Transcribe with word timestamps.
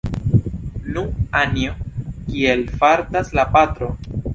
Nu, 0.95 1.03
Anjo, 1.41 1.75
kiel 2.31 2.67
fartas 2.83 3.35
la 3.41 3.51
patro? 3.59 3.97